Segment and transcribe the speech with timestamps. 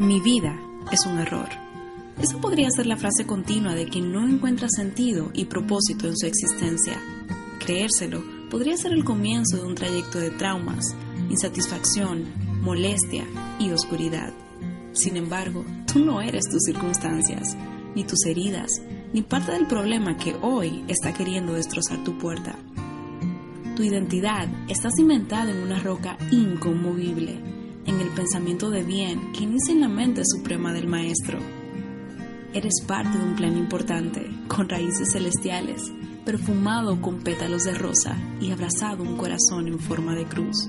[0.00, 0.58] Mi vida
[0.90, 1.46] es un error.
[2.18, 6.24] Esa podría ser la frase continua de quien no encuentra sentido y propósito en su
[6.24, 6.98] existencia.
[7.58, 10.96] Creérselo podría ser el comienzo de un trayecto de traumas,
[11.28, 12.24] insatisfacción,
[12.62, 13.26] molestia
[13.58, 14.32] y oscuridad.
[14.92, 17.54] Sin embargo, tú no eres tus circunstancias,
[17.94, 18.70] ni tus heridas,
[19.12, 22.56] ni parte del problema que hoy está queriendo destrozar tu puerta.
[23.76, 27.59] Tu identidad está cimentada en una roca inconmovible
[27.90, 31.40] en el pensamiento de bien que inicia en la mente suprema del Maestro.
[32.54, 35.90] Eres parte de un plan importante, con raíces celestiales,
[36.24, 40.68] perfumado con pétalos de rosa y abrazado un corazón en forma de cruz.